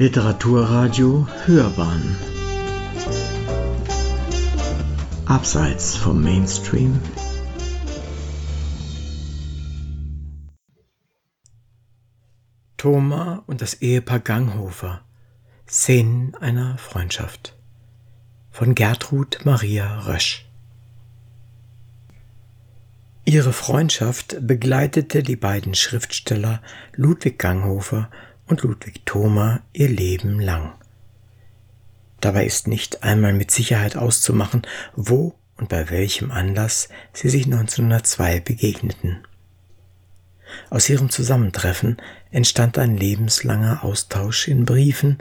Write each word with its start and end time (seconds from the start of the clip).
Literaturradio 0.00 1.26
Hörbahn. 1.44 2.16
Abseits 5.26 5.96
vom 5.96 6.22
Mainstream. 6.22 7.00
Thoma 12.76 13.42
und 13.48 13.60
das 13.60 13.74
Ehepaar 13.82 14.20
Ganghofer. 14.20 15.00
Szenen 15.68 16.36
einer 16.36 16.78
Freundschaft. 16.78 17.56
Von 18.52 18.76
Gertrud 18.76 19.40
Maria 19.44 20.02
Rösch. 20.02 20.48
Ihre 23.24 23.52
Freundschaft 23.52 24.36
begleitete 24.40 25.24
die 25.24 25.34
beiden 25.34 25.74
Schriftsteller 25.74 26.62
Ludwig 26.94 27.40
Ganghofer 27.40 28.08
und 28.48 28.62
Ludwig 28.62 29.04
Thoma 29.04 29.60
ihr 29.72 29.88
Leben 29.88 30.40
lang. 30.40 30.72
Dabei 32.20 32.46
ist 32.46 32.66
nicht 32.66 33.04
einmal 33.04 33.32
mit 33.32 33.50
Sicherheit 33.50 33.96
auszumachen, 33.96 34.62
wo 34.96 35.34
und 35.56 35.68
bei 35.68 35.90
welchem 35.90 36.30
Anlass 36.30 36.88
sie 37.12 37.28
sich 37.28 37.44
1902 37.44 38.40
begegneten. 38.40 39.18
Aus 40.70 40.88
ihrem 40.88 41.10
Zusammentreffen 41.10 41.98
entstand 42.30 42.78
ein 42.78 42.96
lebenslanger 42.96 43.84
Austausch 43.84 44.48
in 44.48 44.64
Briefen, 44.64 45.18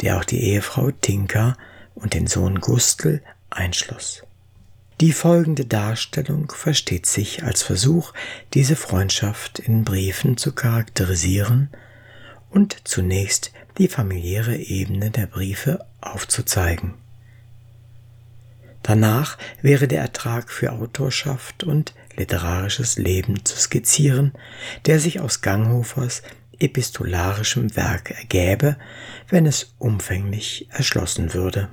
der 0.00 0.18
auch 0.18 0.24
die 0.24 0.42
Ehefrau 0.42 0.90
Tinka 0.90 1.56
und 1.94 2.14
den 2.14 2.26
Sohn 2.26 2.60
Gustl 2.60 3.22
einschloss. 3.50 4.22
Die 5.00 5.12
folgende 5.12 5.66
Darstellung 5.66 6.50
versteht 6.50 7.06
sich 7.06 7.42
als 7.42 7.62
Versuch, 7.62 8.12
diese 8.54 8.76
Freundschaft 8.76 9.58
in 9.58 9.84
Briefen 9.84 10.36
zu 10.36 10.52
charakterisieren 10.52 11.70
und 12.52 12.76
zunächst 12.84 13.52
die 13.78 13.88
familiäre 13.88 14.56
Ebene 14.56 15.10
der 15.10 15.26
Briefe 15.26 15.84
aufzuzeigen. 16.00 16.94
Danach 18.82 19.38
wäre 19.62 19.88
der 19.88 20.00
Ertrag 20.00 20.50
für 20.50 20.72
Autorschaft 20.72 21.64
und 21.64 21.94
literarisches 22.16 22.98
Leben 22.98 23.44
zu 23.44 23.56
skizzieren, 23.56 24.32
der 24.86 24.98
sich 25.00 25.20
aus 25.20 25.40
Ganghofers 25.40 26.22
epistolarischem 26.58 27.74
Werk 27.76 28.10
ergäbe, 28.10 28.76
wenn 29.28 29.46
es 29.46 29.74
umfänglich 29.78 30.68
erschlossen 30.70 31.32
würde. 31.32 31.68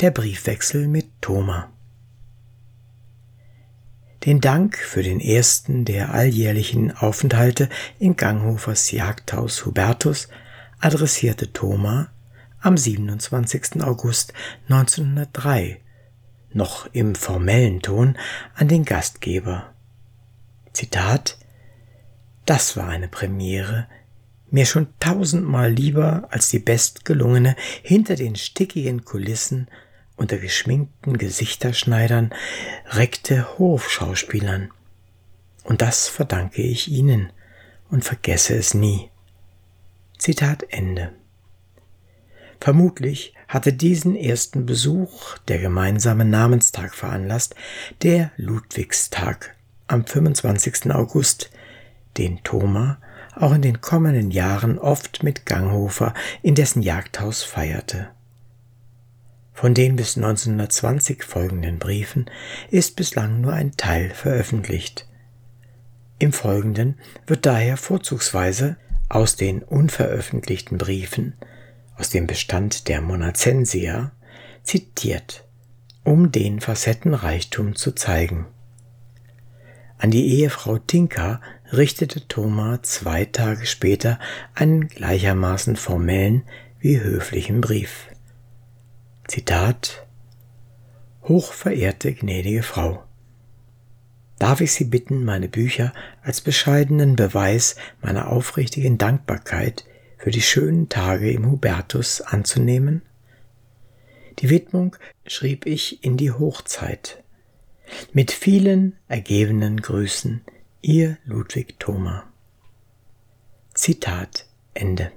Der 0.00 0.10
Briefwechsel 0.10 0.88
mit 0.88 1.06
Thoma 1.20 1.70
den 4.24 4.40
Dank 4.40 4.76
für 4.76 5.02
den 5.02 5.20
ersten 5.20 5.84
der 5.84 6.12
alljährlichen 6.12 6.96
Aufenthalte 6.96 7.68
in 7.98 8.16
Ganghofers 8.16 8.90
Jagdhaus 8.90 9.64
Hubertus 9.64 10.28
adressierte 10.78 11.52
Thoma 11.52 12.10
am 12.60 12.76
27. 12.76 13.82
August 13.82 14.34
1903 14.68 15.80
noch 16.52 16.88
im 16.92 17.14
formellen 17.14 17.80
Ton 17.80 18.18
an 18.54 18.68
den 18.68 18.84
Gastgeber. 18.84 19.72
Zitat 20.72 21.38
Das 22.44 22.76
war 22.76 22.88
eine 22.88 23.08
Premiere, 23.08 23.86
mir 24.50 24.66
schon 24.66 24.88
tausendmal 24.98 25.70
lieber 25.70 26.28
als 26.30 26.50
die 26.50 26.58
bestgelungene 26.58 27.56
hinter 27.82 28.16
den 28.16 28.36
stickigen 28.36 29.04
Kulissen 29.04 29.68
unter 30.20 30.36
geschminkten 30.36 31.16
Gesichterschneidern, 31.16 32.30
reckte 32.90 33.58
Hofschauspielern. 33.58 34.70
Und 35.64 35.80
das 35.80 36.08
verdanke 36.08 36.60
ich 36.60 36.88
ihnen 36.88 37.32
und 37.90 38.04
vergesse 38.04 38.54
es 38.54 38.74
nie. 38.74 39.10
Zitat 40.18 40.66
Ende. 40.68 41.12
Vermutlich 42.60 43.34
hatte 43.48 43.72
diesen 43.72 44.14
ersten 44.14 44.66
Besuch 44.66 45.38
der 45.48 45.58
gemeinsame 45.58 46.26
Namenstag 46.26 46.94
veranlasst, 46.94 47.54
der 48.02 48.30
Ludwigstag 48.36 49.56
am 49.86 50.06
25. 50.06 50.92
August, 50.92 51.50
den 52.18 52.44
Thoma 52.44 52.98
auch 53.34 53.54
in 53.54 53.62
den 53.62 53.80
kommenden 53.80 54.30
Jahren 54.30 54.78
oft 54.78 55.22
mit 55.22 55.46
Ganghofer 55.46 56.12
in 56.42 56.54
dessen 56.54 56.82
Jagdhaus 56.82 57.42
feierte. 57.42 58.10
Von 59.60 59.74
den 59.74 59.94
bis 59.94 60.16
1920 60.16 61.22
folgenden 61.22 61.78
Briefen 61.78 62.30
ist 62.70 62.96
bislang 62.96 63.42
nur 63.42 63.52
ein 63.52 63.76
Teil 63.76 64.08
veröffentlicht. 64.08 65.06
Im 66.18 66.32
Folgenden 66.32 66.98
wird 67.26 67.44
daher 67.44 67.76
vorzugsweise 67.76 68.78
aus 69.10 69.36
den 69.36 69.62
unveröffentlichten 69.62 70.78
Briefen 70.78 71.34
aus 71.98 72.08
dem 72.08 72.26
Bestand 72.26 72.88
der 72.88 73.02
Monacensia 73.02 74.12
zitiert, 74.62 75.44
um 76.04 76.32
den 76.32 76.60
Facettenreichtum 76.60 77.76
zu 77.76 77.92
zeigen. 77.92 78.46
An 79.98 80.10
die 80.10 80.38
Ehefrau 80.38 80.78
Tinka 80.78 81.42
richtete 81.70 82.26
Thoma 82.28 82.82
zwei 82.82 83.26
Tage 83.26 83.66
später 83.66 84.18
einen 84.54 84.88
gleichermaßen 84.88 85.76
formellen 85.76 86.44
wie 86.78 86.98
höflichen 86.98 87.60
Brief. 87.60 88.09
Zitat 89.30 90.08
Hochverehrte 91.22 92.12
gnädige 92.14 92.64
Frau, 92.64 93.04
darf 94.40 94.60
ich 94.60 94.72
Sie 94.72 94.86
bitten, 94.86 95.24
meine 95.24 95.48
Bücher 95.48 95.92
als 96.20 96.40
bescheidenen 96.40 97.14
Beweis 97.14 97.76
meiner 98.02 98.32
aufrichtigen 98.32 98.98
Dankbarkeit 98.98 99.84
für 100.18 100.32
die 100.32 100.42
schönen 100.42 100.88
Tage 100.88 101.30
im 101.30 101.48
Hubertus 101.48 102.20
anzunehmen? 102.22 103.02
Die 104.40 104.50
Widmung 104.50 104.96
schrieb 105.24 105.64
ich 105.64 106.02
in 106.02 106.16
die 106.16 106.32
Hochzeit. 106.32 107.22
Mit 108.12 108.32
vielen 108.32 108.96
ergebenen 109.06 109.80
Grüßen, 109.80 110.40
Ihr 110.82 111.18
Ludwig 111.24 111.78
Thoma. 111.78 112.24
Zitat 113.74 114.46
Ende. 114.74 115.12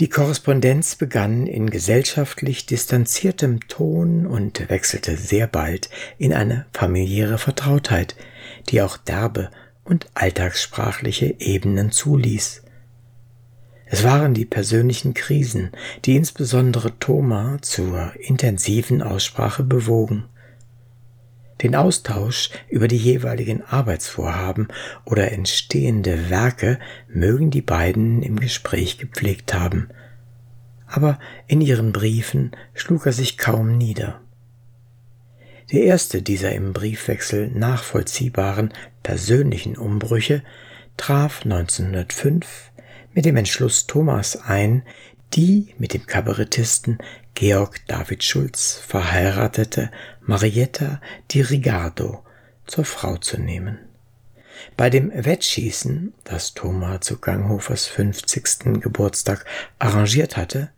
Die 0.00 0.08
Korrespondenz 0.08 0.96
begann 0.96 1.46
in 1.46 1.68
gesellschaftlich 1.68 2.64
distanziertem 2.64 3.68
Ton 3.68 4.24
und 4.24 4.70
wechselte 4.70 5.14
sehr 5.18 5.46
bald 5.46 5.90
in 6.16 6.32
eine 6.32 6.64
familiäre 6.72 7.36
Vertrautheit, 7.36 8.16
die 8.70 8.80
auch 8.80 8.96
derbe 8.96 9.50
und 9.84 10.06
alltagssprachliche 10.14 11.34
Ebenen 11.38 11.92
zuließ. 11.92 12.62
Es 13.84 14.02
waren 14.02 14.32
die 14.32 14.46
persönlichen 14.46 15.12
Krisen, 15.12 15.70
die 16.06 16.16
insbesondere 16.16 16.98
Thoma 16.98 17.58
zur 17.60 18.12
intensiven 18.20 19.02
Aussprache 19.02 19.64
bewogen. 19.64 20.24
Den 21.62 21.74
Austausch 21.76 22.50
über 22.68 22.88
die 22.88 22.96
jeweiligen 22.96 23.62
Arbeitsvorhaben 23.62 24.68
oder 25.04 25.30
entstehende 25.32 26.30
Werke 26.30 26.78
mögen 27.08 27.50
die 27.50 27.62
beiden 27.62 28.22
im 28.22 28.40
Gespräch 28.40 28.98
gepflegt 28.98 29.52
haben, 29.52 29.88
aber 30.86 31.18
in 31.46 31.60
ihren 31.60 31.92
Briefen 31.92 32.52
schlug 32.74 33.06
er 33.06 33.12
sich 33.12 33.38
kaum 33.38 33.76
nieder. 33.76 34.20
Der 35.70 35.82
erste 35.82 36.22
dieser 36.22 36.52
im 36.52 36.72
Briefwechsel 36.72 37.48
nachvollziehbaren 37.48 38.72
persönlichen 39.02 39.76
Umbrüche 39.76 40.42
traf 40.96 41.44
1905 41.44 42.72
mit 43.12 43.24
dem 43.24 43.36
Entschluss 43.36 43.86
Thomas 43.86 44.36
ein, 44.36 44.82
die 45.34 45.74
mit 45.78 45.94
dem 45.94 46.06
Kabarettisten 46.06 46.98
Georg 47.34 47.80
David 47.86 48.24
Schulz 48.24 48.74
verheiratete 48.74 49.90
Marietta 50.20 51.00
di 51.30 51.40
Rigardo 51.40 52.24
zur 52.66 52.84
Frau 52.84 53.16
zu 53.16 53.40
nehmen. 53.40 53.78
Bei 54.76 54.90
dem 54.90 55.10
Wettschießen, 55.12 56.12
das 56.24 56.54
Thomas 56.54 57.00
zu 57.00 57.18
Ganghofers 57.18 57.86
50. 57.86 58.80
Geburtstag 58.80 59.44
arrangiert 59.78 60.36
hatte, 60.36 60.70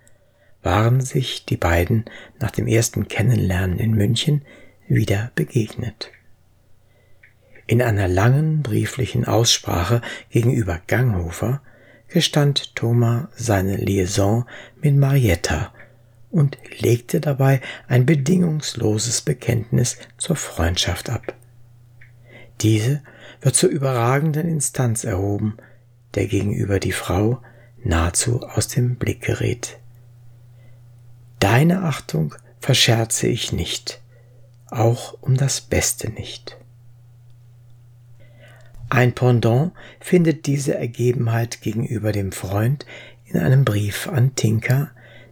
waren 0.62 1.00
sich 1.00 1.44
die 1.44 1.56
beiden 1.56 2.04
nach 2.38 2.52
dem 2.52 2.68
ersten 2.68 3.08
Kennenlernen 3.08 3.78
in 3.78 3.92
München 3.92 4.42
wieder 4.86 5.32
begegnet. 5.34 6.10
In 7.66 7.82
einer 7.82 8.06
langen 8.06 8.62
brieflichen 8.62 9.24
Aussprache 9.24 10.02
gegenüber 10.30 10.80
Ganghofer 10.86 11.62
gestand 12.12 12.74
Thomas 12.74 13.28
seine 13.36 13.76
Liaison 13.76 14.44
mit 14.80 14.94
Marietta 14.96 15.72
und 16.30 16.58
legte 16.78 17.20
dabei 17.20 17.60
ein 17.88 18.06
bedingungsloses 18.06 19.22
Bekenntnis 19.22 19.98
zur 20.18 20.36
Freundschaft 20.36 21.10
ab. 21.10 21.34
Diese 22.60 23.02
wird 23.40 23.54
zur 23.56 23.70
überragenden 23.70 24.48
Instanz 24.48 25.04
erhoben, 25.04 25.56
der 26.14 26.26
gegenüber 26.26 26.78
die 26.78 26.92
Frau 26.92 27.42
nahezu 27.82 28.42
aus 28.42 28.68
dem 28.68 28.96
Blick 28.96 29.22
gerät. 29.22 29.78
Deine 31.40 31.82
Achtung 31.82 32.34
verscherze 32.60 33.26
ich 33.26 33.52
nicht, 33.52 34.00
auch 34.68 35.16
um 35.20 35.36
das 35.36 35.60
Beste 35.60 36.10
nicht. 36.10 36.56
Ein 38.94 39.14
Pendant 39.14 39.72
findet 40.00 40.44
diese 40.44 40.74
Ergebenheit 40.74 41.62
gegenüber 41.62 42.12
dem 42.12 42.30
Freund 42.30 42.84
in 43.24 43.40
einem 43.40 43.64
Brief 43.64 44.06
an 44.06 44.34
Tinka, 44.34 44.90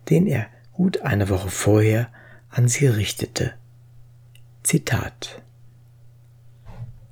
den 0.08 0.26
er 0.26 0.46
gut 0.72 1.02
eine 1.02 1.28
Woche 1.28 1.50
vorher 1.50 2.10
an 2.48 2.68
sie 2.68 2.86
richtete. 2.86 3.52
Zitat 4.62 5.42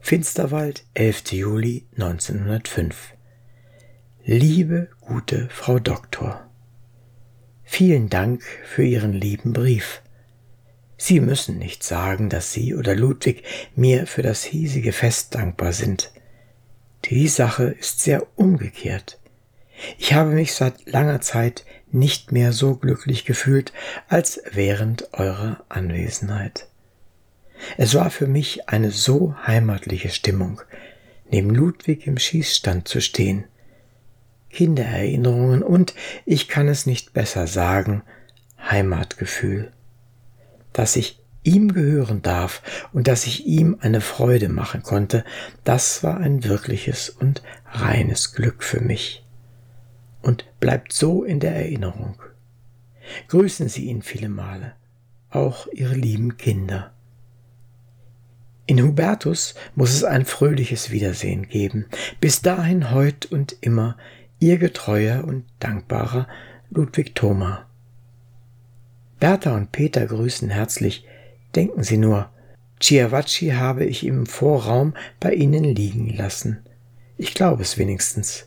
Finsterwald, 0.00 0.87
11. 0.95 1.33
Juli 1.33 1.85
1905 1.97 3.12
Liebe 4.25 4.89
gute 5.03 5.50
Frau 5.50 5.79
Doktor, 5.79 6.49
vielen 7.62 8.09
Dank 8.09 8.43
für 8.65 8.85
Ihren 8.85 9.12
lieben 9.12 9.53
Brief. 9.53 10.00
Sie 10.97 11.21
müssen 11.21 11.59
nicht 11.59 11.83
sagen, 11.83 12.31
dass 12.31 12.55
Sie 12.55 12.75
oder 12.75 12.97
Ludwig 12.97 13.45
mir 13.77 14.06
für 14.06 14.23
das 14.23 14.45
hiesige 14.45 14.93
Fest 14.93 15.35
dankbar 15.35 15.75
sind. 15.75 16.11
Die 17.05 17.29
Sache 17.29 17.65
ist 17.65 18.00
sehr 18.00 18.27
umgekehrt. 18.37 19.19
Ich 19.99 20.12
habe 20.15 20.31
mich 20.31 20.55
seit 20.55 20.91
langer 20.91 21.21
Zeit 21.21 21.65
nicht 21.91 22.33
mehr 22.33 22.53
so 22.53 22.75
glücklich 22.75 23.25
gefühlt 23.25 23.73
als 24.09 24.43
während 24.50 25.15
eurer 25.15 25.65
Anwesenheit. 25.69 26.67
Es 27.77 27.95
war 27.95 28.11
für 28.11 28.27
mich 28.27 28.69
eine 28.69 28.91
so 28.91 29.35
heimatliche 29.47 30.11
Stimmung, 30.11 30.61
neben 31.31 31.50
Ludwig 31.50 32.06
im 32.06 32.19
Schießstand 32.19 32.89
zu 32.89 33.00
stehen. 33.00 33.45
Kindererinnerungen 34.50 35.62
und, 35.62 35.95
ich 36.25 36.49
kann 36.49 36.69
es 36.69 36.87
nicht 36.87 37.12
besser 37.12 37.47
sagen, 37.47 38.03
Heimatgefühl. 38.59 39.73
Dass 40.73 40.97
ich 40.97 41.21
ihm 41.49 41.73
gehören 41.73 42.23
darf 42.23 42.62
und 42.93 43.09
dass 43.09 43.27
ich 43.27 43.47
ihm 43.47 43.79
eine 43.81 44.00
Freude 44.00 44.49
machen 44.49 44.83
konnte, 44.83 45.25
das 45.65 46.03
war 46.05 46.19
ein 46.19 46.45
wirkliches 46.45 47.09
und 47.09 47.43
reines 47.73 48.35
Glück 48.35 48.62
für 48.62 48.81
mich. 48.81 49.25
Und 50.21 50.45
bleibt 50.61 50.93
so 50.93 51.25
in 51.25 51.41
der 51.41 51.55
Erinnerung. 51.55 52.21
Grüßen 53.29 53.69
Sie 53.69 53.87
ihn 53.87 54.03
viele 54.03 54.29
Male, 54.29 54.73
auch 55.31 55.67
Ihre 55.73 55.95
lieben 55.95 56.37
Kinder. 56.37 56.93
In 58.67 58.83
Hubertus 58.83 59.55
muss 59.75 59.95
es 59.95 60.05
ein 60.05 60.27
fröhliches 60.27 60.91
Wiedersehen 60.91 61.49
geben. 61.49 61.87
Bis 62.21 62.43
dahin 62.43 62.91
heut 62.91 63.25
und 63.25 63.56
immer 63.62 63.97
Ihr 64.41 64.59
getreuer 64.59 65.25
und 65.25 65.47
dankbarer 65.59 66.29
Ludwig 66.69 67.15
Thoma. 67.15 67.67
Bertha 69.19 69.56
und 69.56 69.73
Peter 69.73 70.06
grüßen 70.06 70.50
herzlich. 70.50 71.06
Denken 71.55 71.83
Sie 71.83 71.97
nur, 71.97 72.31
Chiavacci 72.81 73.50
habe 73.50 73.85
ich 73.85 74.05
im 74.06 74.27
Vorraum 74.27 74.95
bei 75.21 75.35
Ihnen 75.35 75.65
liegen 75.65 76.09
lassen. 76.17 76.65
Ich 77.17 77.35
glaube 77.35 77.62
es 77.62 77.79
wenigstens. 77.79 78.47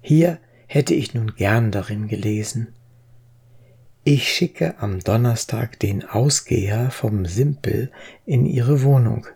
Hier 0.00 0.38
hätte 0.66 0.94
ich 0.94 1.14
nun 1.14 1.34
gern 1.34 1.70
darin 1.70 2.08
gelesen. 2.08 2.68
Ich 4.04 4.28
schicke 4.32 4.76
am 4.78 5.00
Donnerstag 5.00 5.80
den 5.80 6.04
Ausgeher 6.04 6.90
vom 6.90 7.26
Simpel 7.26 7.90
in 8.24 8.46
Ihre 8.46 8.82
Wohnung. 8.82 9.26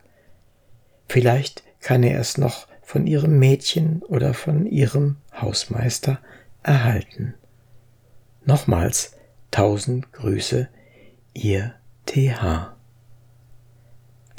Vielleicht 1.08 1.64
kann 1.80 2.02
er 2.02 2.20
es 2.20 2.38
noch 2.38 2.68
von 2.82 3.06
Ihrem 3.06 3.38
Mädchen 3.38 4.02
oder 4.02 4.34
von 4.34 4.66
Ihrem 4.66 5.16
Hausmeister 5.32 6.20
erhalten. 6.62 7.34
Nochmals 8.44 9.16
tausend 9.50 10.12
Grüße, 10.12 10.68
Ihr 11.34 11.74
TH. 12.06 12.79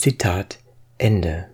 Zitat 0.01 0.57
Ende. 0.97 1.45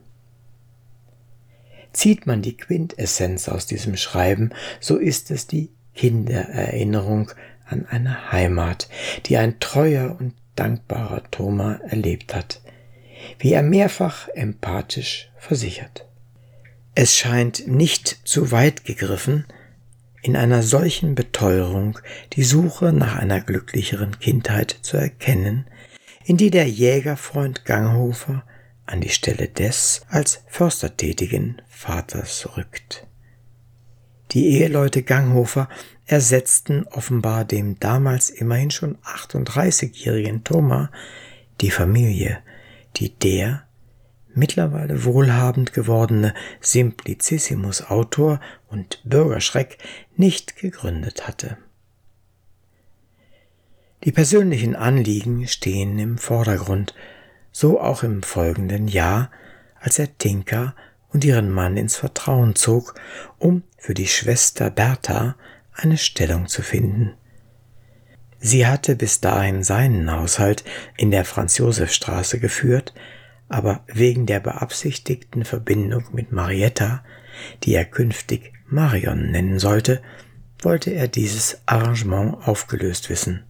Zieht 1.92 2.28
man 2.28 2.42
die 2.42 2.56
Quintessenz 2.56 3.50
aus 3.50 3.66
diesem 3.66 3.98
Schreiben, 3.98 4.52
so 4.80 4.96
ist 4.96 5.32
es 5.32 5.48
die 5.48 5.70
Kindererinnerung 5.96 7.30
an 7.66 7.86
eine 7.88 8.32
Heimat, 8.32 8.88
die 9.26 9.36
ein 9.36 9.60
treuer 9.60 10.16
und 10.18 10.34
dankbarer 10.56 11.30
Thoma 11.30 11.82
erlebt 11.90 12.34
hat, 12.34 12.62
wie 13.38 13.52
er 13.52 13.64
mehrfach 13.64 14.30
empathisch 14.30 15.30
versichert. 15.38 16.08
Es 16.96 17.18
scheint 17.18 17.68
nicht 17.68 18.22
zu 18.24 18.54
weit 18.54 18.86
gegriffen, 18.86 19.44
in 20.22 20.38
einer 20.38 20.64
solchen 20.64 21.16
Beteuerung 21.16 22.00
die 22.32 22.44
Suche 22.44 22.94
nach 22.94 23.18
einer 23.18 23.42
glücklicheren 23.42 24.20
Kindheit 24.20 24.74
zu 24.84 24.96
erkennen, 24.96 25.68
in 26.27 26.35
die 26.35 26.51
der 26.51 26.68
Jägerfreund 26.68 27.63
Ganghofer 27.63 28.44
an 28.85 29.00
die 29.00 29.07
Stelle 29.07 29.47
des 29.47 30.01
als 30.09 30.44
Förster 30.47 30.97
tätigen 30.97 31.62
Vaters 31.69 32.50
rückt. 32.57 33.07
Die 34.31 34.47
Eheleute 34.47 35.03
Ganghofer 35.03 35.69
ersetzten 36.06 36.83
offenbar 36.88 37.45
dem 37.45 37.79
damals 37.79 38.29
immerhin 38.29 38.71
schon 38.71 38.97
38-jährigen 38.97 40.44
Thomas 40.44 40.89
die 41.62 41.71
Familie, 41.71 42.39
die 42.97 43.18
der 43.18 43.63
mittlerweile 44.35 45.06
wohlhabend 45.06 45.71
gewordene 45.71 46.33
Simplicissimus-Autor 46.59 48.41
und 48.68 49.01
Bürgerschreck 49.06 49.77
nicht 50.18 50.57
gegründet 50.57 51.25
hatte. 51.25 51.57
Die 54.04 54.12
persönlichen 54.12 54.76
Anliegen 54.76 55.48
stehen 55.48 55.98
im 55.98 56.18
Vordergrund, 56.18 56.94
so 57.52 57.82
auch 57.82 58.04
im 58.04 58.22
folgenden 58.22 58.88
Jahr, 58.88 59.32
als 59.80 59.98
er 59.98 60.16
Tinka 60.18 60.76
und 61.10 61.26
ihren 61.26 61.50
Mann 61.50 61.78
ins 61.78 61.96
Vertrauen 61.96 62.56
zog, 62.56 62.94
um 63.40 63.64
für 63.78 63.96
die 63.96 64.08
Schwester 64.08 64.70
Bertha 64.70 65.36
eine 65.74 65.98
Stellung 65.98 66.48
zu 66.48 66.62
finden. 66.62 67.14
Sie 68.40 68.68
hatte 68.68 68.96
bis 68.96 69.20
dahin 69.20 69.64
seinen 69.64 70.12
Haushalt 70.12 70.64
in 70.96 71.10
der 71.10 71.26
Franz-Josef-Straße 71.26 72.40
geführt, 72.40 72.94
aber 73.50 73.84
wegen 73.88 74.28
der 74.28 74.40
beabsichtigten 74.40 75.44
Verbindung 75.44 76.06
mit 76.12 76.32
Marietta, 76.32 77.04
die 77.64 77.74
er 77.74 77.86
künftig 77.86 78.54
Marion 78.68 79.32
nennen 79.32 79.58
sollte, 79.58 80.04
wollte 80.60 80.92
er 80.92 81.08
dieses 81.08 81.62
Arrangement 81.66 82.48
aufgelöst 82.48 83.10
wissen. 83.10 83.47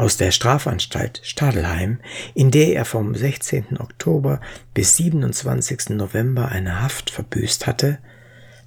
Aus 0.00 0.16
der 0.16 0.30
Strafanstalt 0.30 1.20
Stadelheim, 1.24 2.00
in 2.32 2.50
der 2.50 2.74
er 2.74 2.86
vom 2.86 3.14
16. 3.14 3.78
Oktober 3.78 4.40
bis 4.72 4.96
27. 4.96 5.90
November 5.90 6.48
eine 6.48 6.80
Haft 6.80 7.10
verbüßt 7.10 7.66
hatte, 7.66 7.98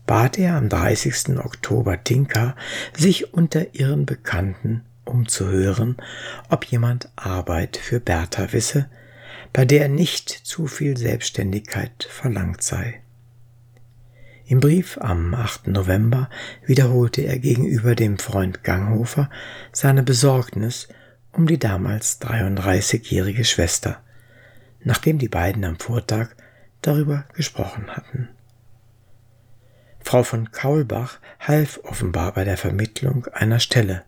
bat 0.06 0.38
er 0.38 0.54
am 0.56 0.70
30. 0.70 1.40
Oktober 1.40 2.04
Tinka, 2.04 2.56
sich 2.96 3.34
unter 3.34 3.74
ihren 3.74 4.06
Bekannten 4.06 4.84
umzuhören, 5.06 5.98
ob 6.50 6.66
jemand 6.66 7.10
Arbeit 7.16 7.78
für 7.78 8.00
Bertha 8.00 8.54
wisse, 8.54 8.88
bei 9.54 9.66
der 9.66 9.90
nicht 9.90 10.30
zu 10.30 10.68
viel 10.68 10.98
Selbstständigkeit 10.98 12.08
verlangt 12.12 12.62
sei. 12.62 13.02
Im 14.46 14.60
Brief 14.60 15.00
am 15.02 15.34
8. 15.34 15.70
November 15.70 16.30
wiederholte 16.64 17.22
er 17.22 17.40
gegenüber 17.40 17.96
dem 17.96 18.20
Freund 18.20 18.64
Ganghofer 18.64 19.32
seine 19.72 20.04
Besorgnis 20.04 20.90
um 21.34 21.48
die 21.48 21.60
damals 21.60 22.22
33-jährige 22.22 23.44
Schwester, 23.44 24.02
nachdem 24.82 25.18
die 25.18 25.30
beiden 25.30 25.66
am 25.66 25.78
Vortag 25.78 26.30
darüber 26.82 27.26
gesprochen 27.34 27.88
hatten. 27.90 28.30
Frau 30.00 30.24
von 30.24 30.52
Kaulbach 30.52 31.20
half 31.40 31.80
offenbar 31.84 32.34
bei 32.34 32.44
der 32.44 32.58
Vermittlung 32.58 33.28
einer 33.28 33.60
Stelle, 33.60 34.04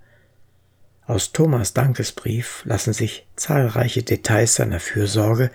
aus 1.07 1.31
Thomas 1.31 1.73
Dankesbrief 1.73 2.63
lassen 2.65 2.91
sich 2.91 3.27
zahlreiche 3.35 4.01
Details 4.01 4.55
seiner 4.55 4.79
Fürsorge 4.79 5.51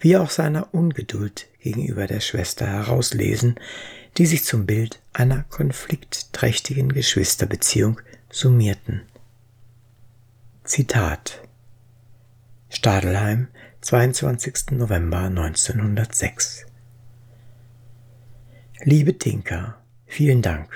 wie 0.00 0.16
auch 0.16 0.30
seiner 0.30 0.74
Ungeduld 0.74 1.46
gegenüber 1.60 2.08
der 2.08 2.18
Schwester 2.18 2.66
herauslesen, 2.66 3.60
die 4.16 4.26
sich 4.26 4.42
zum 4.42 4.66
Bild 4.66 4.98
einer 5.12 5.44
konfliktträchtigen 5.50 6.92
Geschwisterbeziehung 6.92 8.00
summierten. 8.28 9.02
Zitat 10.68 11.40
Stadelheim, 12.68 13.48
22. 13.80 14.72
November 14.72 15.20
1906 15.20 16.66
Liebe 18.84 19.16
Tinka, 19.16 19.80
vielen 20.04 20.42
Dank. 20.42 20.68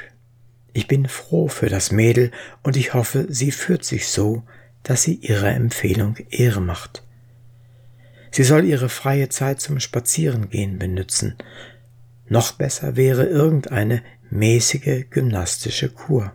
Ich 0.72 0.88
bin 0.88 1.08
froh 1.08 1.46
für 1.48 1.68
das 1.68 1.92
Mädel 1.92 2.30
und 2.62 2.78
ich 2.78 2.94
hoffe, 2.94 3.26
sie 3.28 3.50
führt 3.50 3.84
sich 3.84 4.08
so, 4.08 4.44
dass 4.82 5.02
sie 5.02 5.16
ihrer 5.16 5.50
Empfehlung 5.50 6.16
Ehre 6.30 6.62
macht. 6.62 7.02
Sie 8.30 8.44
soll 8.44 8.64
ihre 8.64 8.88
freie 8.88 9.28
Zeit 9.28 9.60
zum 9.60 9.78
Spazierengehen 9.78 10.78
benützen. 10.78 11.36
Noch 12.28 12.52
besser 12.52 12.96
wäre 12.96 13.26
irgendeine 13.26 14.02
mäßige 14.30 15.10
gymnastische 15.10 15.90
Kur. 15.90 16.32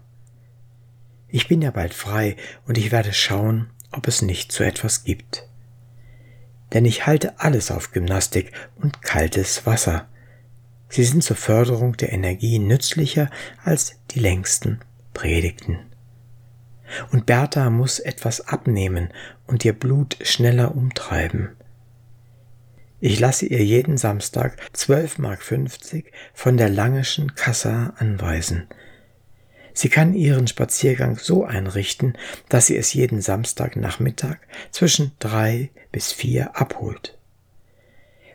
Ich 1.29 1.47
bin 1.47 1.61
ja 1.61 1.71
bald 1.71 1.93
frei 1.93 2.35
und 2.65 2.77
ich 2.77 2.91
werde 2.91 3.13
schauen, 3.13 3.69
ob 3.91 4.07
es 4.07 4.21
nicht 4.21 4.51
so 4.51 4.63
etwas 4.63 5.03
gibt. 5.03 5.47
Denn 6.73 6.85
ich 6.85 7.05
halte 7.05 7.39
alles 7.39 7.71
auf 7.71 7.91
Gymnastik 7.91 8.51
und 8.75 9.01
kaltes 9.01 9.65
Wasser. 9.65 10.07
Sie 10.89 11.03
sind 11.03 11.23
zur 11.23 11.35
Förderung 11.35 11.97
der 11.97 12.13
Energie 12.13 12.59
nützlicher 12.59 13.29
als 13.63 13.99
die 14.11 14.19
längsten 14.19 14.79
Predigten. 15.13 15.79
Und 17.11 17.25
Bertha 17.25 17.69
muss 17.69 17.99
etwas 17.99 18.47
abnehmen 18.47 19.09
und 19.45 19.65
ihr 19.65 19.73
Blut 19.73 20.17
schneller 20.21 20.75
umtreiben. 20.75 21.49
Ich 22.99 23.19
lasse 23.19 23.45
ihr 23.45 23.63
jeden 23.63 23.97
Samstag 23.97 24.57
12,50 24.73 25.21
Mark 25.21 25.41
von 26.33 26.57
der 26.57 26.69
Langeschen 26.69 27.35
Kassa 27.35 27.93
anweisen. 27.97 28.67
Sie 29.77 29.89
kann 29.89 30.15
ihren 30.15 30.47
Spaziergang 30.47 31.19
so 31.19 31.45
einrichten, 31.45 32.17
dass 32.49 32.65
sie 32.65 32.75
es 32.75 32.95
jeden 32.95 33.21
Samstagnachmittag 33.21 34.37
zwischen 34.71 35.11
drei 35.19 35.69
bis 35.91 36.11
vier 36.11 36.59
abholt. 36.59 37.15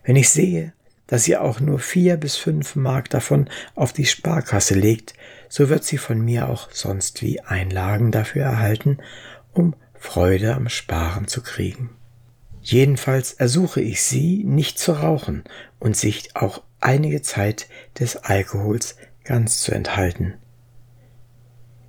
Wenn 0.04 0.14
ich 0.14 0.30
sehe, 0.30 0.72
dass 1.08 1.24
sie 1.24 1.36
auch 1.36 1.58
nur 1.58 1.80
vier 1.80 2.16
bis 2.16 2.36
fünf 2.36 2.76
Mark 2.76 3.10
davon 3.10 3.50
auf 3.74 3.92
die 3.92 4.06
Sparkasse 4.06 4.74
legt, 4.74 5.14
so 5.48 5.68
wird 5.68 5.82
sie 5.82 5.98
von 5.98 6.24
mir 6.24 6.48
auch 6.48 6.70
sonst 6.70 7.22
wie 7.22 7.40
Einlagen 7.40 8.12
dafür 8.12 8.44
erhalten, 8.44 8.98
um 9.52 9.74
Freude 9.98 10.54
am 10.54 10.68
Sparen 10.68 11.26
zu 11.26 11.42
kriegen. 11.42 11.90
Jedenfalls 12.60 13.32
ersuche 13.32 13.80
ich 13.80 14.02
sie, 14.02 14.44
nicht 14.44 14.78
zu 14.78 14.92
rauchen 14.92 15.42
und 15.80 15.96
sich 15.96 16.36
auch 16.36 16.62
einige 16.78 17.20
Zeit 17.20 17.66
des 17.98 18.16
Alkohols 18.16 18.94
ganz 19.24 19.60
zu 19.60 19.72
enthalten. 19.72 20.34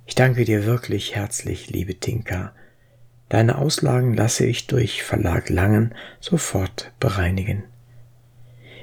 Ich 0.06 0.14
danke 0.14 0.44
dir 0.44 0.66
wirklich 0.66 1.14
herzlich, 1.14 1.70
liebe 1.70 1.98
Tinka. 1.98 2.52
Deine 3.28 3.58
Auslagen 3.58 4.14
lasse 4.14 4.46
ich 4.46 4.66
durch 4.66 5.02
Verlag 5.02 5.48
Langen 5.48 5.94
sofort 6.20 6.92
bereinigen. 7.00 7.64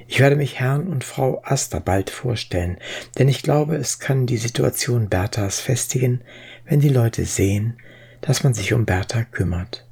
Ich 0.08 0.20
werde 0.20 0.36
mich 0.36 0.60
Herrn 0.60 0.88
und 0.88 1.04
Frau 1.04 1.42
Aster 1.44 1.80
bald 1.80 2.10
vorstellen, 2.10 2.78
denn 3.18 3.30
ich 3.30 3.44
glaube, 3.44 3.76
es 3.76 4.00
kann 4.00 4.26
die 4.26 4.38
Situation 4.38 5.10
Berthas 5.10 5.60
festigen, 5.60 6.22
wenn 6.66 6.80
die 6.80 6.90
Leute 6.90 7.26
sehen, 7.26 7.78
dass 8.20 8.44
man 8.44 8.54
sich 8.54 8.74
um 8.74 8.86
Bertha 8.86 9.24
kümmert 9.24 9.86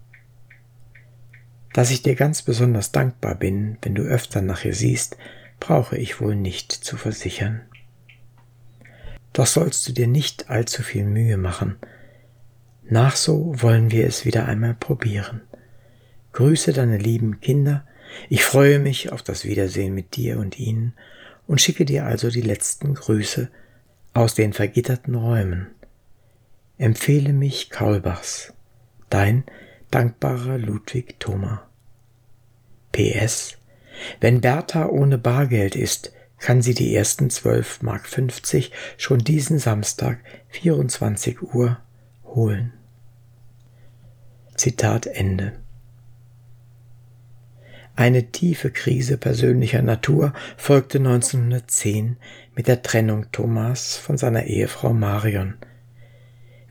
dass 1.74 1.92
ich 1.92 2.02
dir 2.02 2.16
ganz 2.16 2.42
besonders 2.42 2.92
dankbar 2.92 3.36
bin, 3.36 3.78
wenn 3.82 3.96
du 3.96 4.04
öfter 4.04 4.42
nach 4.42 4.66
ihr 4.66 4.74
siehst, 4.74 5.18
brauche 5.60 5.98
ich 5.98 6.20
wohl 6.20 6.36
nicht 6.36 6.72
zu 6.72 6.98
versichern. 6.98 7.62
Doch 9.34 9.46
sollst 9.46 9.88
du 9.88 9.94
dir 9.94 10.08
nicht 10.08 10.50
allzu 10.50 10.84
viel 10.84 11.06
Mühe 11.06 11.38
machen. 11.38 11.78
Nach 12.84 13.16
so 13.16 13.54
wollen 13.56 13.92
wir 13.92 14.08
es 14.08 14.26
wieder 14.26 14.46
einmal 14.46 14.74
probieren. 14.74 15.42
Grüße 16.34 16.74
deine 16.74 16.98
lieben 16.98 17.40
Kinder, 17.40 17.86
ich 18.30 18.44
freue 18.44 18.80
mich 18.80 19.12
auf 19.12 19.22
das 19.22 19.46
Wiedersehen 19.46 19.94
mit 19.94 20.16
dir 20.16 20.40
und 20.40 20.60
ihnen 20.60 20.94
und 21.48 21.62
schicke 21.62 21.86
dir 21.86 22.06
also 22.06 22.30
die 22.30 22.42
letzten 22.42 22.96
Grüße 22.96 23.50
aus 24.14 24.36
den 24.36 24.54
vergitterten 24.54 25.16
Räumen. 25.16 25.68
Empfehle 26.78 27.34
mich 27.34 27.70
Kaulbachs, 27.70 28.54
dein 29.10 29.44
dankbarer 29.92 30.58
Ludwig 30.58 31.20
Thoma. 31.20 31.68
PS. 32.92 33.58
Wenn 34.20 34.42
Bertha 34.42 34.88
ohne 34.88 35.18
Bargeld 35.18 35.76
ist, 35.76 36.12
kann 36.40 36.62
sie 36.62 36.74
die 36.74 36.96
ersten 36.96 37.30
12 37.30 37.82
Mark 37.82 38.08
50 38.08 38.72
schon 38.98 39.20
diesen 39.20 39.60
Samstag 39.60 40.20
24 40.50 41.42
Uhr 41.42 41.78
holen. 42.26 42.74
Zitat 44.56 45.06
Ende. 45.08 45.54
Eine 47.96 48.32
tiefe 48.32 48.72
Krise 48.72 49.18
persönlicher 49.18 49.82
Natur 49.82 50.34
folgte 50.58 51.00
1910 51.00 52.18
mit 52.56 52.68
der 52.68 52.82
Trennung 52.82 53.30
Thomas 53.32 53.98
von 53.98 54.18
seiner 54.18 54.46
Ehefrau 54.46 54.94
Marion, 54.94 55.56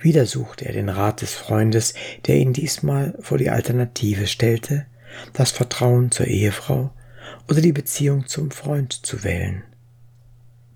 wieder 0.01 0.27
suchte 0.27 0.65
er 0.65 0.73
den 0.73 0.89
Rat 0.89 1.23
des 1.23 1.35
Freundes, 1.35 1.95
der 2.27 2.37
ihn 2.37 2.53
diesmal 2.53 3.15
vor 3.21 3.37
die 3.37 3.51
Alternative 3.51 4.27
stellte, 4.27 4.87
das 5.33 5.51
Vertrauen 5.51 6.11
zur 6.13 6.27
Ehefrau 6.27 6.93
oder 7.49 7.61
die 7.61 7.73
Beziehung 7.73 8.27
zum 8.27 8.51
Freund 8.51 8.93
zu 8.93 9.25
wählen. 9.25 9.65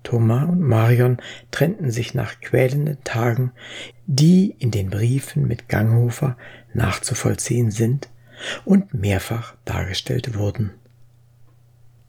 Thomas 0.03 0.49
und 0.49 0.61
Marion 0.61 1.17
trennten 1.51 1.91
sich 1.91 2.13
nach 2.13 2.41
quälenden 2.41 3.03
Tagen, 3.03 3.51
die 4.05 4.55
in 4.59 4.71
den 4.71 4.89
Briefen 4.89 5.47
mit 5.47 5.69
Ganghofer 5.69 6.37
nachzuvollziehen 6.73 7.71
sind 7.71 8.09
und 8.65 8.93
mehrfach 8.93 9.55
dargestellt 9.63 10.37
wurden. 10.37 10.71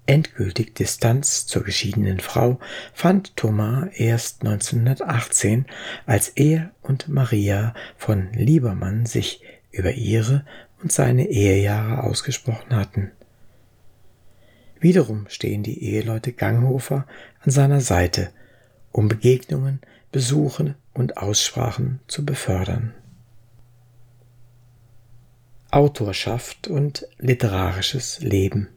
Endgültig 0.07 0.75
Distanz 0.75 1.47
zur 1.47 1.65
geschiedenen 1.65 2.21
Frau 2.21 2.59
fand 2.93 3.37
Thomas 3.37 3.89
erst 3.95 4.43
1918, 4.43 5.65
als 6.05 6.29
er 6.29 6.73
und 6.83 7.09
Maria 7.09 7.75
von 7.97 8.31
Liebermann 8.35 9.07
sich 9.07 9.41
über 9.71 9.93
ihre 9.93 10.45
und 10.83 10.93
seine 10.93 11.29
Ehejahre 11.29 12.03
ausgesprochen 12.03 12.77
hatten. 12.77 13.13
Wiederum 14.85 15.25
stehen 15.31 15.63
die 15.63 15.83
Eheleute 15.83 16.35
Ganghofer 16.35 17.07
an 17.41 17.51
seiner 17.51 17.81
Seite, 17.81 18.29
um 18.93 19.09
Begegnungen, 19.09 19.81
Besuche 20.13 20.75
und 20.93 21.17
Aussprachen 21.17 22.01
zu 22.07 22.27
befördern. 22.27 22.93
Autorschaft 25.71 26.69
und 26.69 27.09
literarisches 27.17 28.21
Leben 28.21 28.69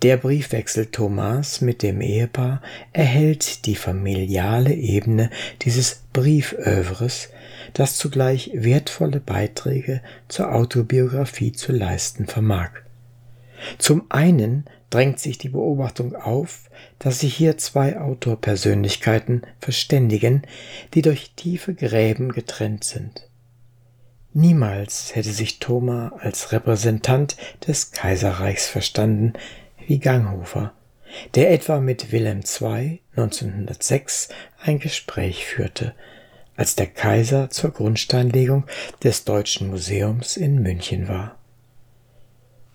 Der 0.00 0.16
Briefwechsel 0.16 0.86
Thomas 0.86 1.60
mit 1.60 1.82
dem 1.82 2.00
Ehepaar 2.00 2.62
erhält 2.94 3.66
die 3.66 3.76
familiale 3.76 4.72
Ebene 4.72 5.28
dieses 5.60 6.04
Briefövres, 6.14 7.28
das 7.74 7.96
zugleich 7.96 8.50
wertvolle 8.54 9.20
Beiträge 9.20 10.02
zur 10.28 10.54
Autobiografie 10.54 11.52
zu 11.52 11.72
leisten 11.72 12.26
vermag. 12.26 12.70
Zum 13.78 14.04
einen 14.10 14.64
drängt 14.90 15.18
sich 15.20 15.38
die 15.38 15.48
Beobachtung 15.48 16.14
auf, 16.14 16.70
dass 16.98 17.20
sich 17.20 17.34
hier 17.34 17.56
zwei 17.58 17.98
Autorpersönlichkeiten 17.98 19.42
verständigen, 19.58 20.42
die 20.94 21.02
durch 21.02 21.32
tiefe 21.34 21.74
Gräben 21.74 22.32
getrennt 22.32 22.84
sind. 22.84 23.28
Niemals 24.34 25.14
hätte 25.14 25.32
sich 25.32 25.58
Thomas 25.58 26.12
als 26.18 26.52
Repräsentant 26.52 27.36
des 27.66 27.92
Kaiserreichs 27.92 28.66
verstanden, 28.66 29.34
wie 29.86 29.98
Ganghofer, 29.98 30.72
der 31.34 31.50
etwa 31.50 31.80
mit 31.80 32.12
Wilhelm 32.12 32.40
II 32.40 33.00
1906 33.16 34.28
ein 34.62 34.78
Gespräch 34.78 35.44
führte, 35.44 35.94
als 36.56 36.76
der 36.76 36.86
Kaiser 36.86 37.50
zur 37.50 37.70
Grundsteinlegung 37.70 38.64
des 39.02 39.24
Deutschen 39.24 39.70
Museums 39.70 40.36
in 40.36 40.62
München 40.62 41.08
war. 41.08 41.38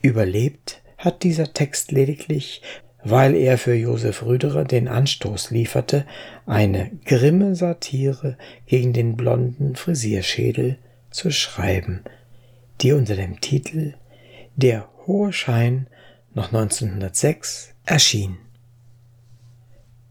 Überlebt 0.01 0.81
hat 0.97 1.23
dieser 1.23 1.53
Text 1.53 1.91
lediglich, 1.91 2.61
weil 3.03 3.35
er 3.35 3.57
für 3.57 3.73
Josef 3.73 4.23
Rüderer 4.23 4.65
den 4.65 4.87
Anstoß 4.87 5.51
lieferte, 5.51 6.05
eine 6.45 6.91
grimme 7.05 7.55
Satire 7.55 8.37
gegen 8.65 8.93
den 8.93 9.15
blonden 9.15 9.75
Frisierschädel 9.75 10.77
zu 11.11 11.31
schreiben, 11.31 12.03
die 12.81 12.93
unter 12.93 13.15
dem 13.15 13.39
Titel 13.39 13.93
Der 14.55 14.89
hohe 15.05 15.31
Schein 15.31 15.87
noch 16.33 16.47
1906 16.47 17.73
erschien. 17.85 18.37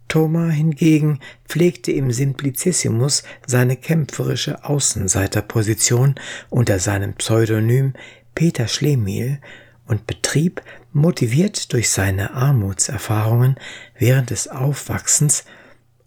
Thoma 0.09 0.49
hingegen 0.49 1.21
pflegte 1.49 1.93
im 1.93 2.11
Simplicissimus 2.11 3.23
seine 3.47 3.77
kämpferische 3.77 4.65
Außenseiterposition 4.65 6.15
unter 6.49 6.79
seinem 6.79 7.15
Pseudonym 7.15 7.95
Peter 8.35 8.69
Schlemihl 8.69 9.41
und 9.87 10.07
betrieb, 10.07 10.63
motiviert 10.93 11.73
durch 11.73 11.91
seine 11.91 12.35
Armutserfahrungen 12.35 13.57
während 13.99 14.31
des 14.31 14.49
Aufwachsens, 14.49 15.45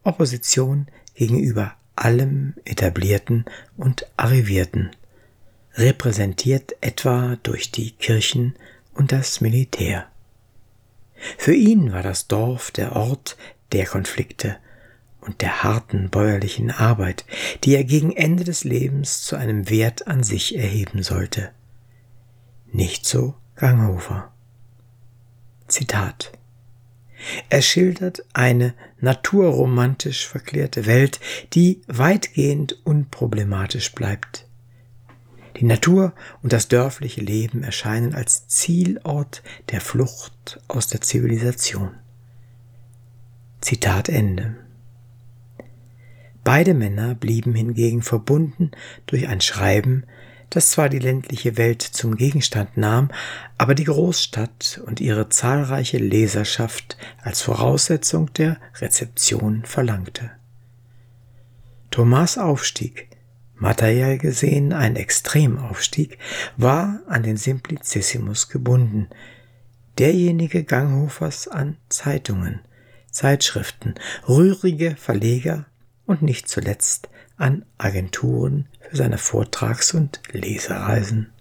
Opposition 0.03 0.87
gegenüber 1.15 1.73
allem 1.95 2.53
Etablierten 2.65 3.45
und 3.77 4.05
Arrivierten, 4.17 4.91
repräsentiert 5.75 6.75
etwa 6.81 7.37
durch 7.43 7.71
die 7.71 7.91
Kirchen 7.91 8.55
und 8.93 9.11
das 9.11 9.41
Militär. 9.41 10.07
Für 11.37 11.53
ihn 11.53 11.91
war 11.91 12.03
das 12.03 12.27
Dorf 12.27 12.71
der 12.71 12.95
Ort 12.95 13.37
der 13.71 13.85
Konflikte 13.85 14.57
und 15.21 15.41
der 15.41 15.63
harten 15.63 16.09
bäuerlichen 16.09 16.71
Arbeit, 16.71 17.25
die 17.63 17.75
er 17.75 17.83
gegen 17.83 18.15
Ende 18.15 18.43
des 18.43 18.63
Lebens 18.63 19.21
zu 19.23 19.35
einem 19.35 19.69
Wert 19.69 20.07
an 20.07 20.23
sich 20.23 20.57
erheben 20.57 21.03
sollte. 21.03 21.51
Nicht 22.71 23.05
so 23.05 23.35
Ganghofer. 23.55 24.31
Zitat 25.67 26.31
er 27.49 27.61
schildert 27.61 28.23
eine 28.33 28.73
naturromantisch 28.99 30.27
verklärte 30.27 30.85
Welt, 30.85 31.19
die 31.53 31.81
weitgehend 31.87 32.79
unproblematisch 32.85 33.93
bleibt. 33.93 34.45
Die 35.57 35.65
Natur 35.65 36.13
und 36.41 36.53
das 36.53 36.69
dörfliche 36.69 37.21
Leben 37.21 37.63
erscheinen 37.63 38.15
als 38.15 38.47
Zielort 38.47 39.43
der 39.71 39.81
Flucht 39.81 40.61
aus 40.67 40.87
der 40.87 41.01
Zivilisation. 41.01 41.91
Zitat 43.61 44.09
Ende. 44.09 44.55
Beide 46.43 46.73
Männer 46.73 47.13
blieben 47.13 47.53
hingegen 47.53 48.01
verbunden 48.01 48.71
durch 49.05 49.27
ein 49.27 49.41
Schreiben, 49.41 50.05
das 50.49 50.71
zwar 50.71 50.89
die 50.89 50.99
ländliche 50.99 51.57
Welt 51.57 51.81
zum 51.81 52.15
Gegenstand 52.15 52.77
nahm, 52.77 53.11
aber 53.57 53.75
die 53.75 53.83
Großstadt 53.83 54.81
und 54.85 54.99
ihre 54.99 55.29
zahlreiche 55.29 55.97
Leserschaft 55.97 56.97
als 57.21 57.41
Voraussetzung 57.41 58.33
der 58.33 58.57
Rezeption 58.75 59.63
verlangte. 59.65 60.31
Thomas 61.91 62.37
Aufstieg, 62.37 63.09
materiell 63.55 64.17
gesehen 64.17 64.73
ein 64.73 64.95
Extremaufstieg, 64.95 66.17
war 66.57 67.01
an 67.07 67.23
den 67.23 67.37
Simplicissimus 67.37 68.49
gebunden, 68.49 69.09
derjenige 69.97 70.63
Ganghofers 70.63 71.47
an 71.47 71.77
Zeitungen, 71.89 72.61
Zeitschriften, 73.11 73.95
rührige 74.27 74.95
Verleger 74.95 75.65
und 76.05 76.21
nicht 76.21 76.47
zuletzt 76.47 77.09
an 77.37 77.65
Agenturen 77.77 78.67
für 78.89 78.97
seine 78.97 79.17
Vortrags- 79.17 79.93
und 79.93 80.21
Lesereisen. 80.31 81.31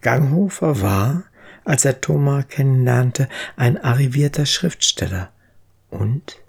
Ganghofer 0.00 0.80
war, 0.80 1.24
als 1.64 1.84
er 1.84 2.00
Thomas 2.00 2.48
kennenlernte, 2.48 3.28
ein 3.56 3.82
arrivierter 3.82 4.46
Schriftsteller 4.46 5.32
und, 5.90 6.40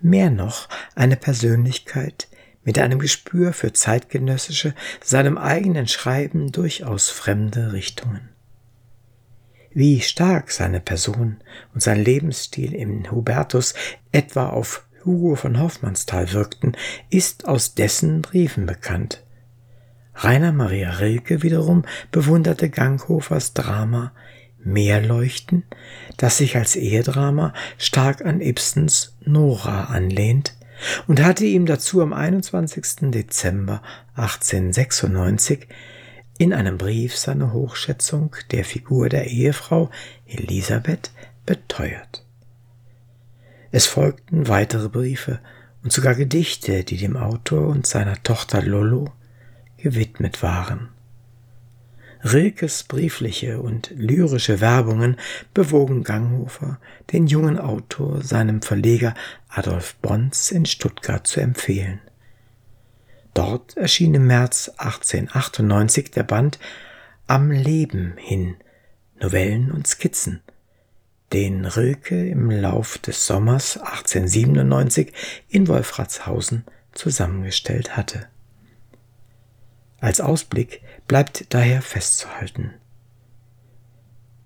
mehr 0.00 0.30
noch, 0.30 0.68
eine 0.94 1.16
Persönlichkeit 1.16 2.28
mit 2.64 2.78
einem 2.78 2.98
Gespür 2.98 3.52
für 3.52 3.72
zeitgenössische, 3.72 4.74
seinem 5.02 5.36
eigenen 5.36 5.86
Schreiben 5.86 6.50
durchaus 6.50 7.10
fremde 7.10 7.72
Richtungen. 7.72 8.33
Wie 9.74 10.00
stark 10.00 10.52
seine 10.52 10.78
Person 10.78 11.38
und 11.74 11.82
sein 11.82 12.02
Lebensstil 12.02 12.74
im 12.74 13.10
Hubertus 13.10 13.74
etwa 14.12 14.48
auf 14.48 14.86
Hugo 15.04 15.34
von 15.34 15.58
Hoffmannsthal 15.60 16.32
wirkten, 16.32 16.76
ist 17.10 17.46
aus 17.46 17.74
dessen 17.74 18.22
Briefen 18.22 18.66
bekannt. 18.66 19.24
Rainer 20.14 20.52
Maria 20.52 20.90
Rilke 20.90 21.42
wiederum 21.42 21.84
bewunderte 22.12 22.70
Ganghofers 22.70 23.52
Drama 23.52 24.12
Meerleuchten, 24.62 25.64
das 26.16 26.38
sich 26.38 26.56
als 26.56 26.76
Ehedrama 26.76 27.52
stark 27.76 28.24
an 28.24 28.40
Ibsens 28.40 29.16
Nora 29.24 29.86
anlehnt, 29.86 30.56
und 31.06 31.22
hatte 31.22 31.44
ihm 31.44 31.66
dazu 31.66 32.00
am 32.00 32.12
21. 32.12 33.10
Dezember 33.10 33.82
1896 34.14 35.66
in 36.38 36.52
einem 36.52 36.78
Brief 36.78 37.16
seine 37.16 37.52
Hochschätzung 37.52 38.34
der 38.50 38.64
Figur 38.64 39.08
der 39.08 39.26
Ehefrau 39.28 39.90
Elisabeth 40.26 41.10
beteuert. 41.46 42.24
Es 43.70 43.86
folgten 43.86 44.48
weitere 44.48 44.88
Briefe 44.88 45.40
und 45.82 45.92
sogar 45.92 46.14
Gedichte, 46.14 46.84
die 46.84 46.96
dem 46.96 47.16
Autor 47.16 47.68
und 47.68 47.86
seiner 47.86 48.22
Tochter 48.22 48.62
Lollo 48.62 49.12
gewidmet 49.76 50.42
waren. 50.42 50.88
Rilkes 52.24 52.84
briefliche 52.84 53.60
und 53.60 53.90
lyrische 53.94 54.62
Werbungen 54.62 55.16
bewogen 55.52 56.04
Ganghofer, 56.04 56.78
den 57.12 57.26
jungen 57.26 57.58
Autor 57.58 58.22
seinem 58.22 58.62
Verleger 58.62 59.14
Adolf 59.48 59.96
Bons 59.96 60.50
in 60.50 60.64
Stuttgart 60.64 61.26
zu 61.26 61.40
empfehlen. 61.40 62.00
Dort 63.34 63.76
erschien 63.76 64.14
im 64.14 64.28
März 64.28 64.70
1898 64.76 66.12
der 66.12 66.22
Band 66.22 66.60
Am 67.26 67.50
Leben 67.50 68.14
hin 68.16 68.56
Novellen 69.20 69.72
und 69.72 69.86
Skizzen, 69.88 70.40
den 71.32 71.64
Rilke 71.64 72.28
im 72.28 72.50
Lauf 72.50 72.98
des 72.98 73.26
Sommers 73.26 73.76
1897 73.76 75.12
in 75.48 75.66
Wolfratshausen 75.66 76.64
zusammengestellt 76.92 77.96
hatte. 77.96 78.28
Als 79.98 80.20
Ausblick 80.20 80.82
bleibt 81.08 81.52
daher 81.54 81.82
festzuhalten. 81.82 82.74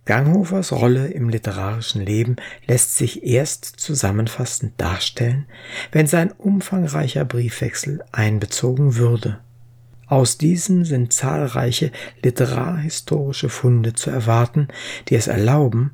Ganghofers 0.08 0.72
Rolle 0.72 1.08
im 1.08 1.28
literarischen 1.28 2.02
Leben 2.02 2.36
lässt 2.66 2.96
sich 2.96 3.24
erst 3.24 3.66
zusammenfassend 3.66 4.72
darstellen, 4.78 5.44
wenn 5.92 6.06
sein 6.06 6.32
umfangreicher 6.32 7.26
Briefwechsel 7.26 8.02
einbezogen 8.10 8.96
würde. 8.96 9.40
Aus 10.06 10.38
diesem 10.38 10.86
sind 10.86 11.12
zahlreiche 11.12 11.92
literarhistorische 12.22 13.50
Funde 13.50 13.92
zu 13.92 14.08
erwarten, 14.08 14.68
die 15.10 15.14
es 15.14 15.26
erlauben, 15.26 15.92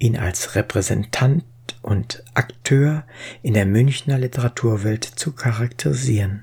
ihn 0.00 0.16
als 0.16 0.56
Repräsentant 0.56 1.44
und 1.82 2.24
Akteur 2.34 3.04
in 3.42 3.54
der 3.54 3.66
Münchner 3.66 4.18
Literaturwelt 4.18 5.04
zu 5.04 5.30
charakterisieren 5.30 6.42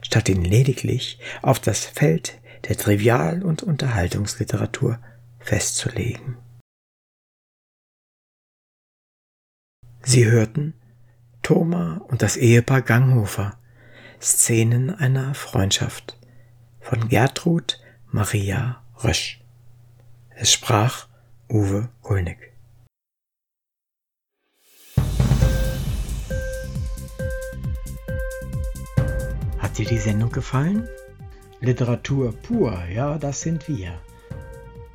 statt 0.00 0.28
ihn 0.28 0.44
lediglich 0.44 1.18
auf 1.42 1.58
das 1.58 1.84
Feld 1.84 2.38
der 2.68 2.76
Trivial- 2.76 3.42
und 3.42 3.62
Unterhaltungsliteratur 3.62 4.98
festzulegen. 5.48 6.36
Sie 10.02 10.26
hörten 10.26 10.74
Thoma 11.42 12.02
und 12.08 12.20
das 12.20 12.36
Ehepaar 12.36 12.82
Ganghofer 12.82 13.58
Szenen 14.20 14.90
einer 14.90 15.34
Freundschaft 15.34 16.18
von 16.80 17.08
Gertrud 17.08 17.80
Maria 18.06 18.84
Rösch. 19.02 19.42
Es 20.36 20.52
sprach 20.52 21.08
Uwe 21.48 21.88
Kulnig. 22.02 22.48
dir 29.78 29.86
die 29.86 29.98
Sendung 29.98 30.32
gefallen? 30.32 30.88
Literatur 31.60 32.32
pur, 32.32 32.84
ja, 32.92 33.16
das 33.16 33.40
sind 33.40 33.68
wir. 33.68 34.00